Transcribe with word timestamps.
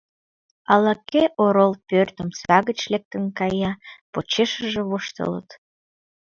Ала-кӧ 0.73 1.23
орол 1.43 1.73
пӧрт 1.87 2.15
омса 2.23 2.57
гыч 2.67 2.79
лектын 2.91 3.23
кая, 3.39 3.71
почешыже 4.13 4.81
воштылыт. 4.89 5.49